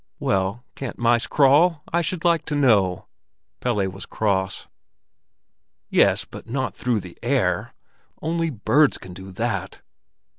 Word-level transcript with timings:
"Well, 0.17 0.63
can't 0.73 0.97
mice 0.97 1.27
crawl, 1.27 1.83
I 1.93 2.01
should 2.01 2.25
like 2.25 2.43
to 2.45 2.55
know?" 2.55 3.05
Pelle 3.59 3.85
was 3.89 4.07
cross. 4.07 4.67
"Yes; 5.91 6.25
but 6.25 6.49
not 6.49 6.75
through 6.75 7.01
the 7.01 7.19
air. 7.21 7.75
Only 8.19 8.49
birds 8.49 8.97
can 8.97 9.13
do 9.13 9.31
that." 9.33 9.81